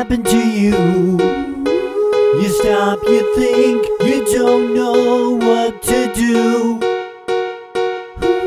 [0.00, 1.18] happen to you.
[2.40, 6.80] You stop, you think, you don't know what to do.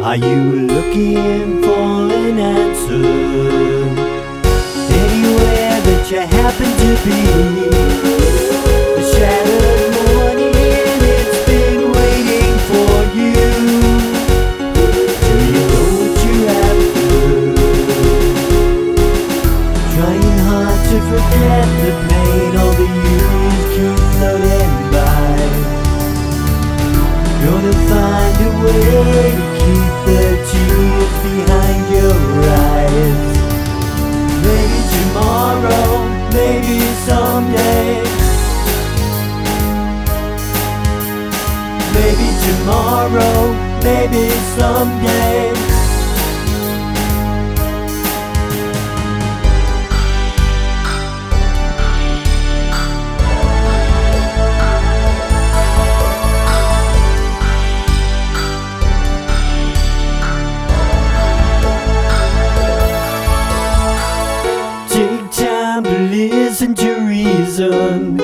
[0.01, 0.41] Are you
[0.73, 3.05] looking for an answer?
[5.05, 7.82] Anywhere that you happen to be.
[20.93, 25.33] to forget the pain all the years keep floating by.
[27.41, 32.21] Gonna find a way to keep the tears behind your
[32.69, 33.21] eyes.
[34.45, 35.89] Maybe tomorrow,
[36.37, 37.89] maybe someday.
[41.97, 43.39] Maybe tomorrow,
[43.81, 45.72] maybe someday.
[66.29, 68.17] listen to reason.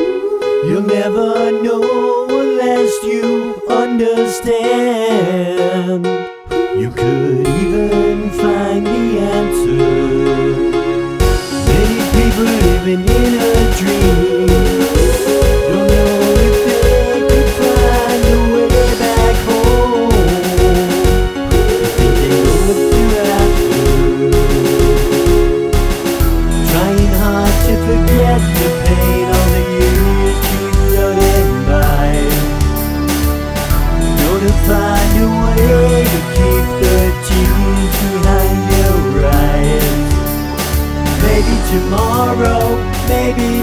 [0.66, 4.70] You'll never know unless you understand.
[6.80, 9.86] You could even find the answer.
[11.72, 14.39] Many people living in a dream.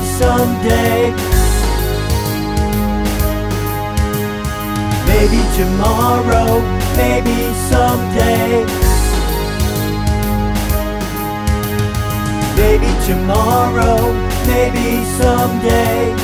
[0.06, 1.10] someday.
[5.06, 6.60] Maybe tomorrow,
[6.96, 7.38] maybe
[7.70, 8.64] someday.
[12.56, 13.98] Maybe tomorrow,
[14.46, 16.14] maybe someday.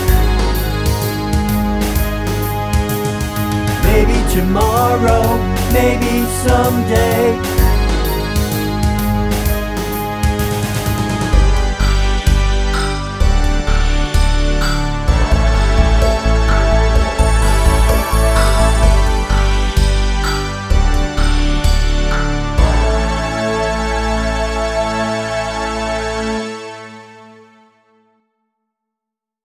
[3.87, 5.25] Maybe tomorrow,
[5.73, 7.52] maybe someday.